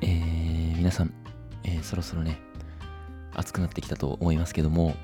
[0.00, 1.12] えー、皆さん、
[1.64, 2.38] えー、そろそろね、
[3.34, 4.94] 暑くなってきたと思いますけども、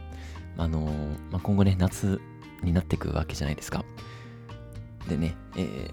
[0.56, 0.92] あのー、
[1.30, 2.20] まあ、今後ね、夏
[2.62, 3.84] になっていくわけじゃないですか。
[5.08, 5.90] でね、え、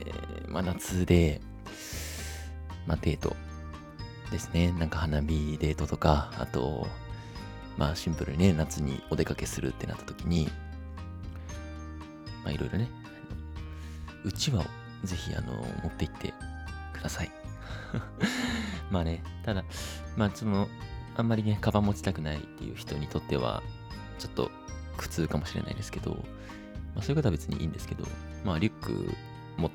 [0.47, 1.41] まあ、夏で、
[2.87, 3.35] まあ、デート
[4.31, 4.71] ですね。
[4.73, 6.87] なんか花火デートとか、あと、
[7.77, 10.49] まあ、シンプルにね、夏にお出かけするってなった時に、
[12.43, 12.89] まあ、いろいろね、
[14.23, 14.65] うちわを
[15.05, 16.33] ぜひ、あの、持って行って
[16.93, 17.31] ください。
[18.91, 19.63] まあね、ただ、
[20.15, 20.67] まあその、
[21.15, 23.63] あんまりね、カバン持ちたくないっていう人にとっては、
[24.19, 24.51] ちょっと
[24.97, 26.11] 苦痛かもしれないですけど、
[26.93, 28.05] まあそういう方は別にいいんですけど、
[28.45, 29.09] まあリュック
[29.57, 29.71] 持っ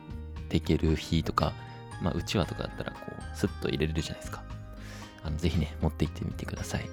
[0.49, 1.53] ていける日とか、
[2.03, 4.43] まあうちわとかだったらこう、スッと入れれるじゃないですか。
[5.25, 6.89] あの、ぜひね、持って行ってみてください。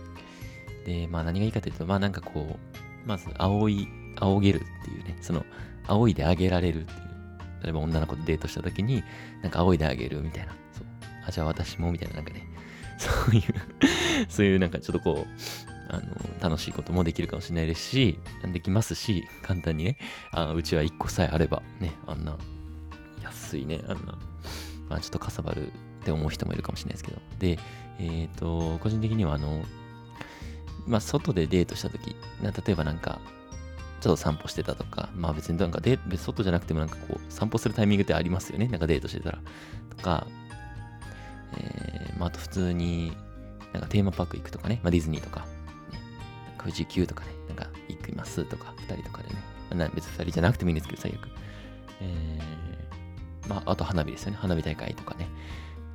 [0.85, 2.57] で、まあ何がいいかというと、まあなんかこ
[3.05, 5.45] う、まず青い、仰げるっていうね、その、
[5.87, 7.13] 仰いであげられるっていう。
[7.63, 9.03] 例えば女の子とデートした時に、
[9.41, 10.53] なんか仰いであげるみたいな。
[10.73, 10.85] そう。
[11.27, 12.47] あ、じゃあ私もみたいな、なんかね、
[12.97, 13.43] そういう
[14.29, 16.03] そういうなんかちょっとこう、あの、
[16.49, 18.19] 楽しいこともできるかもしれないですし、
[18.51, 19.97] できますし、簡単にね、
[20.31, 22.37] あうちは1個さえあれば、ね、あんな、
[23.23, 24.17] 安いね、あんな、
[24.89, 25.71] まあちょっとかさばるっ
[26.03, 27.21] て思う人もいるかもしれないですけど。
[27.39, 27.59] で、
[27.99, 29.63] えっ、ー、と、個人的にはあの、
[30.87, 33.19] まあ外でデートした時、例えばなんか、
[34.01, 38.67] ちょっと散歩してたとか、まあ別になんかデ外じゃなくてもなんかこう散歩するタイミングってありますよね。
[38.67, 39.39] なんかデートしてたら。
[39.95, 40.27] とか、
[41.57, 43.15] えー、まあ、あと普通に、
[43.71, 45.45] なんかテーマパーク行くとかね、まあ、ディズニーとか、ね、
[46.57, 49.35] 富士急とかね、なんか行きますとか、二人とかでね、
[49.75, 51.27] まあ、別に二人じゃなくてもいいんですけど、最悪。
[52.01, 54.37] えー、まあ、あと花火ですよね。
[54.39, 55.27] 花火大会とかね。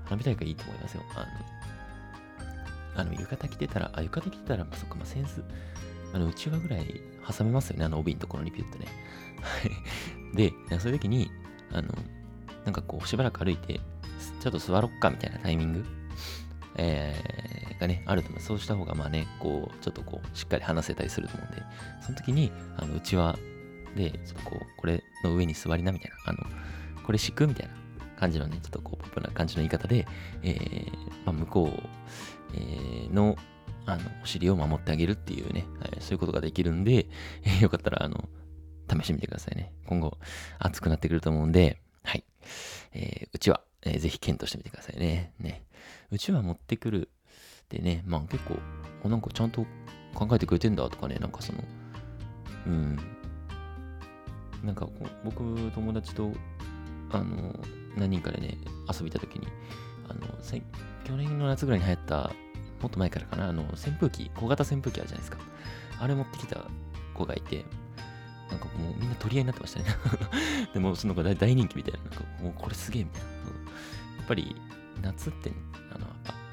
[0.04, 1.02] 花火大会いいと思いますよ。
[1.14, 1.20] あ
[2.94, 5.42] の、あの浴衣着てたら、あ、浴衣着てたら、まあ、そっか、まあ、センス、
[6.12, 8.86] あの、うちわぐらい挟めますよね、あの帯のところにピュッとね。
[9.40, 9.68] は
[10.32, 10.36] い。
[10.36, 11.30] で、そういう時に、
[11.72, 11.88] あの、
[12.64, 13.80] なんかこう、しばらく歩いて、
[14.40, 15.84] ちょっと座ろっかみたいなタイミング、
[16.76, 18.40] えー、がね、あると思う。
[18.40, 21.62] そうした方が、まあね、こう、ちょっとこう、しっかり話せたりすると思うんで、
[22.00, 23.36] その時に、あの、うちわ
[23.94, 26.38] で、ちょっとこう、これの上に座りなみたいな、あの、
[27.04, 27.74] これ敷くみたいな
[28.18, 30.06] 感じのね、ちょっとこう、ポップな感じの言い方で、
[30.42, 30.92] えー、
[31.24, 31.88] まあ、向こう、
[32.54, 33.36] えー、の、
[33.86, 37.06] あの、お尻を守ってあげるっていうね、はい、そういうことができるんで、
[37.42, 38.28] えー、よかったら、あの、
[38.90, 39.72] 試してみてくださいね。
[39.86, 40.18] 今後、
[40.58, 42.24] 暑くなってくると思うんで、はい。
[42.92, 45.32] えー、うちは、えー、ぜひ検討してみてくださいね。
[45.40, 45.64] ね。
[46.10, 47.08] うちは持ってくる
[47.70, 49.66] でね、まあ結構、なんかちゃんと
[50.14, 51.58] 考えてくれてんだとかね、なんかその、
[52.66, 52.98] うん。
[54.64, 54.88] なんか
[55.24, 56.32] 僕、友達と、
[57.10, 57.54] あの、
[57.96, 58.58] 何人かでね、
[58.92, 59.46] 遊びた時に、
[60.08, 60.26] あの、
[61.04, 62.32] 去年の夏ぐらいに流行った、
[62.82, 65.38] もっと前からかな、あの、扇風機、小型扇風機あるじゃないですか。
[66.00, 66.66] あれ持ってきた
[67.14, 67.64] 子がいて、
[68.50, 69.86] なんかもうみんな取り合いになってましたね
[70.72, 73.37] でもその子大人気みたいな、なんかもうこれすげえみたいな。
[74.28, 74.54] やっぱり
[75.02, 75.50] 夏って、
[75.90, 76.06] あの、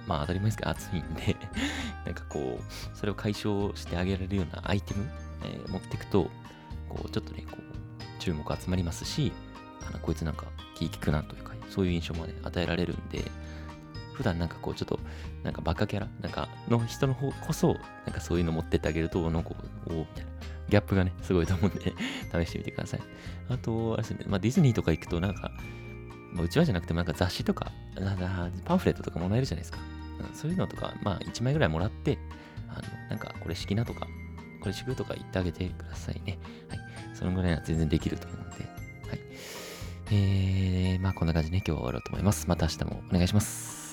[0.08, 1.36] まあ当たり前ですけど暑いんで
[2.06, 5.06] なんかこう、それを解消してあげられるようなアイテム、
[5.44, 6.30] えー、持っていくと、
[6.88, 9.34] こう、ちょっとね、こう、注目集まりますし、
[9.88, 13.30] あのこいつなんか気利くなというか、そういう印象もね、与えられるんで、
[14.14, 15.00] 普段なんかこう、ちょっと、
[15.44, 17.76] なんかバカキャラなんかの人の方こそ、
[18.06, 19.52] なんかそういうの持ってってあげると、なんか、
[19.88, 20.32] おおみたいな。
[20.70, 21.94] ギャップがね、すごいと思うんで
[22.46, 23.02] 試してみてください。
[23.50, 25.52] あと、あれですね、まあ、ディズニーとか行くと、なんか、
[26.36, 27.72] まあ、うちわじゃなくてもなんか雑誌とか、
[28.66, 29.80] パンフレットとかもらえるじゃないですか。
[30.34, 32.18] そういうのとか、まあ、1枚ぐらいもらって、
[32.70, 34.08] あの、なんか、これ式なとか、
[34.60, 36.38] これ敷くとか言ってあげてくださいね。
[36.70, 36.80] はい。
[37.14, 38.64] そのぐらいは全然できると思うので、
[39.10, 39.20] はい。
[40.12, 42.48] えー、まあ、こんな感じで、ね、今日は終わろうと思います。
[42.48, 43.85] また明日もお願いします。